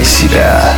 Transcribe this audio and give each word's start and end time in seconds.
Включай 0.00 0.04
себя. 0.04 0.74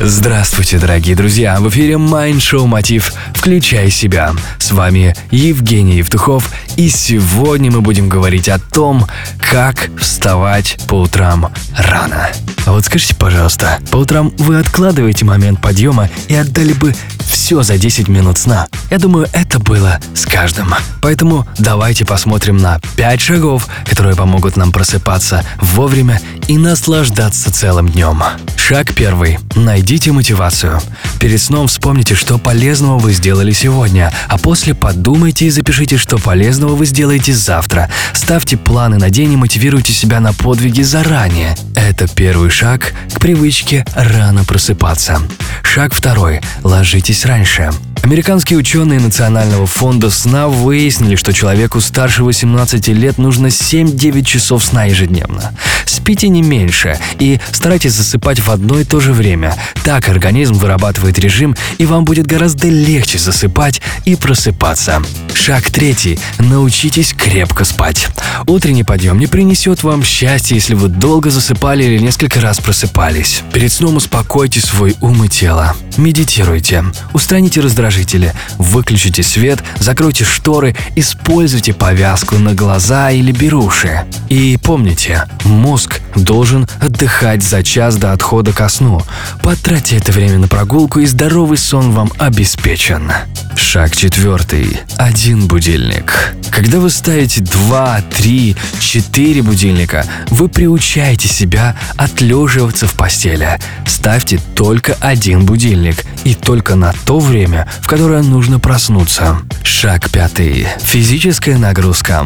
Здравствуйте, 0.00 0.78
дорогие 0.78 1.14
друзья! 1.14 1.58
В 1.60 1.68
эфире 1.68 1.94
Mind 1.94 2.38
Show 2.38 2.66
Мотив 2.66 3.12
«Включай 3.34 3.90
себя». 3.90 4.32
С 4.58 4.72
вами 4.72 5.14
Евгений 5.30 5.96
Евтухов, 5.96 6.50
и 6.76 6.88
сегодня 6.88 7.70
мы 7.70 7.80
будем 7.82 8.08
говорить 8.08 8.48
о 8.48 8.58
том, 8.58 9.06
как 9.38 9.90
вставать 9.98 10.78
по 10.88 10.94
утрам 10.94 11.52
рано. 11.76 12.30
А 12.66 12.72
вот 12.72 12.86
скажите, 12.86 13.14
пожалуйста, 13.14 13.78
по 13.90 13.96
утрам 13.96 14.32
вы 14.38 14.58
откладываете 14.58 15.26
момент 15.26 15.60
подъема 15.60 16.08
и 16.28 16.34
отдали 16.34 16.72
бы 16.72 16.94
все 17.26 17.62
за 17.62 17.76
10 17.76 18.08
минут 18.08 18.38
сна. 18.38 18.68
Я 18.90 18.98
думаю, 18.98 19.28
это 19.32 19.58
было 19.58 20.00
с 20.14 20.24
каждым. 20.24 20.74
Поэтому 21.02 21.46
давайте 21.58 22.06
посмотрим 22.06 22.56
на 22.56 22.80
5 22.96 23.20
шагов, 23.20 23.68
которые 23.84 24.16
помогут 24.16 24.56
нам 24.56 24.72
просыпаться 24.72 25.44
вовремя 25.60 26.20
и 26.48 26.58
наслаждаться 26.58 27.52
целым 27.52 27.88
днем. 27.88 28.22
Шаг 28.56 28.94
первый. 28.94 29.38
Найдите 29.54 30.12
мотивацию. 30.12 30.80
Перед 31.20 31.40
сном 31.40 31.68
вспомните, 31.68 32.14
что 32.14 32.38
полезного 32.38 32.98
вы 32.98 33.12
сделали 33.12 33.52
сегодня, 33.52 34.12
а 34.28 34.38
после 34.38 34.74
подумайте 34.74 35.46
и 35.46 35.50
запишите, 35.50 35.96
что 35.98 36.18
полезного 36.18 36.74
вы 36.74 36.86
сделаете 36.86 37.32
завтра. 37.32 37.90
Ставьте 38.12 38.56
планы 38.56 38.98
на 38.98 39.10
день 39.10 39.32
и 39.32 39.36
мотивируйте 39.36 39.92
себя 39.92 40.20
на 40.20 40.32
подвиги 40.32 40.82
заранее. 40.82 41.56
Это 41.74 42.08
первый 42.08 42.50
шаг 42.50 42.94
к 43.14 43.20
привычке 43.20 43.84
рано 43.94 44.44
просыпаться. 44.44 45.20
Шаг 45.62 45.94
второй. 45.94 46.40
Ложитесь 46.62 47.24
раньше. 47.26 47.70
Американские 48.04 48.58
ученые 48.58 49.00
Национального 49.00 49.66
фонда 49.66 50.10
сна 50.10 50.48
выяснили, 50.48 51.16
что 51.16 51.32
человеку 51.32 51.80
старше 51.80 52.22
18 52.22 52.88
лет 52.88 53.16
нужно 53.16 53.46
7-9 53.46 54.22
часов 54.24 54.62
сна 54.62 54.84
ежедневно. 54.84 55.54
Спите 55.86 56.28
не 56.28 56.42
меньше 56.42 56.98
и 57.18 57.40
старайтесь 57.50 57.94
засыпать 57.94 58.40
в 58.40 58.50
одно 58.50 58.78
и 58.78 58.84
то 58.84 59.00
же 59.00 59.14
время. 59.14 59.56
Так 59.84 60.10
организм 60.10 60.52
вырабатывает 60.52 61.18
режим, 61.18 61.56
и 61.78 61.86
вам 61.86 62.04
будет 62.04 62.26
гораздо 62.26 62.68
легче 62.68 63.18
засыпать 63.18 63.80
и 64.04 64.16
просыпаться. 64.16 65.02
Шаг 65.32 65.70
третий. 65.70 66.18
Научитесь 66.38 67.14
крепко 67.14 67.64
спать. 67.64 68.08
Утренний 68.46 68.84
подъем 68.84 69.18
не 69.18 69.28
принесет 69.28 69.82
вам 69.82 70.04
счастья, 70.04 70.56
если 70.56 70.74
вы 70.74 70.88
долго 70.88 71.30
засыпали 71.30 71.84
или 71.84 72.02
несколько 72.02 72.42
раз 72.42 72.60
просыпались. 72.60 73.42
Перед 73.54 73.72
сном 73.72 73.96
успокойте 73.96 74.60
свой 74.60 74.94
ум 75.00 75.24
и 75.24 75.28
тело. 75.30 75.74
Медитируйте. 75.96 76.84
Устраните 77.12 77.60
раздражители. 77.60 78.32
Выключите 78.58 79.22
свет, 79.22 79.62
закройте 79.78 80.24
шторы, 80.24 80.74
используйте 80.96 81.72
повязку 81.72 82.36
на 82.36 82.54
глаза 82.54 83.10
или 83.10 83.32
беруши. 83.32 84.00
И 84.28 84.58
помните, 84.62 85.24
мозг 85.44 86.00
должен 86.16 86.68
отдыхать 86.80 87.42
за 87.42 87.62
час 87.62 87.96
до 87.96 88.12
отхода 88.12 88.52
ко 88.52 88.68
сну. 88.68 89.02
Потратьте 89.42 89.96
это 89.96 90.12
время 90.12 90.38
на 90.38 90.48
прогулку, 90.48 91.00
и 91.00 91.06
здоровый 91.06 91.58
сон 91.58 91.92
вам 91.92 92.10
обеспечен. 92.18 93.10
Шаг 93.56 93.96
четвертый. 93.96 94.80
Один 94.96 95.46
будильник. 95.46 96.34
Когда 96.50 96.78
вы 96.78 96.90
ставите 96.90 97.40
два, 97.40 98.00
три, 98.16 98.56
четыре 98.78 99.42
будильника, 99.42 100.04
вы 100.30 100.48
приучаете 100.48 101.28
себя 101.28 101.76
отлеживаться 101.96 102.86
в 102.86 102.92
постели. 102.92 103.58
Ставьте 103.86 104.40
только 104.54 104.96
один 105.00 105.44
будильник 105.44 106.04
и 106.24 106.34
только 106.34 106.76
на 106.76 106.92
то 107.04 107.18
время, 107.18 107.68
в 107.80 107.88
которое 107.88 108.22
нужно 108.22 108.60
проснуться. 108.60 109.38
Шаг 109.62 110.10
пятый. 110.10 110.66
Физическая 110.80 111.58
нагрузка. 111.58 112.24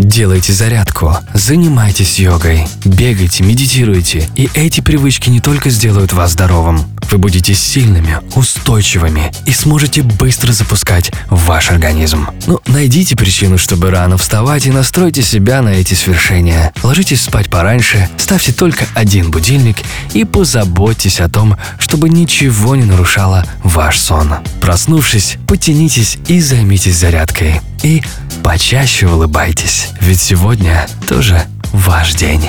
Делайте 0.00 0.54
зарядку, 0.54 1.14
занимайтесь 1.34 2.18
йогой, 2.18 2.66
бегайте, 2.86 3.44
медитируйте, 3.44 4.30
и 4.34 4.48
эти 4.54 4.80
привычки 4.80 5.28
не 5.28 5.40
только 5.40 5.68
сделают 5.68 6.14
вас 6.14 6.32
здоровым, 6.32 6.86
вы 7.10 7.18
будете 7.18 7.52
сильными, 7.54 8.18
устойчивыми 8.34 9.30
и 9.44 9.52
сможете 9.52 10.02
быстро 10.02 10.52
запускать 10.52 11.12
ваш 11.28 11.70
организм. 11.70 12.28
Ну, 12.46 12.60
найдите 12.66 13.14
причину, 13.14 13.58
чтобы 13.58 13.90
рано 13.90 14.16
вставать 14.16 14.64
и 14.64 14.70
настройте 14.70 15.22
себя 15.22 15.60
на 15.60 15.68
эти 15.68 15.92
свершения. 15.92 16.72
Ложитесь 16.82 17.20
спать 17.20 17.50
пораньше, 17.50 18.08
ставьте 18.16 18.52
только 18.52 18.86
один 18.94 19.30
будильник 19.30 19.76
и 20.14 20.24
позаботьтесь 20.24 21.20
о 21.20 21.28
том, 21.28 21.58
чтобы 21.78 22.08
ничего 22.08 22.74
не 22.74 22.84
нарушало 22.84 23.44
ваш 23.62 23.98
сон. 23.98 24.36
Проснувшись, 24.62 25.36
потянитесь 25.46 26.16
и 26.26 26.40
займитесь 26.40 26.96
зарядкой. 26.96 27.60
И 27.82 28.02
почаще 28.42 29.06
улыбайтесь, 29.06 29.88
ведь 30.00 30.20
сегодня 30.20 30.86
тоже 31.08 31.42
ваш 31.72 32.14
день. 32.14 32.44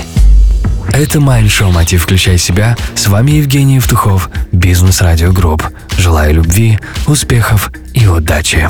Это 0.94 1.22
Майндшоу 1.22 1.72
«Мотив. 1.72 2.03
Включай 2.03 2.38
себя». 2.38 2.75
С 2.96 3.08
вами 3.08 3.31
Евгений 3.31 3.75
Евтухов, 3.75 4.30
Бизнес 4.52 5.00
Радио 5.02 5.31
Групп. 5.31 5.64
Желаю 5.97 6.36
любви, 6.36 6.80
успехов 7.08 7.72
и 7.94 8.08
удачи. 8.08 8.69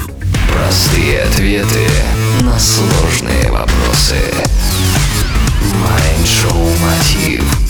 Простые 0.53 1.21
ответы 1.23 1.87
на 2.41 2.59
сложные 2.59 3.51
вопросы. 3.51 4.17
Майнд 5.81 6.27
Шоу 6.27 6.69
Мотив. 6.77 7.60